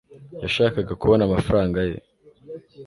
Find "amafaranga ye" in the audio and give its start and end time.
1.25-1.97